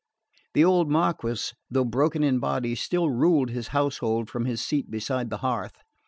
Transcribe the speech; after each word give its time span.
The 0.55 0.65
old 0.65 0.89
Marquess, 0.89 1.53
though 1.69 1.85
broken 1.85 2.23
in 2.23 2.39
body, 2.39 2.73
still 2.73 3.11
ruled 3.11 3.51
his 3.51 3.67
household 3.67 4.31
from 4.31 4.45
his 4.45 4.59
seat 4.59 4.89
beside 4.89 5.29
the 5.29 5.37
hearth. 5.45 5.75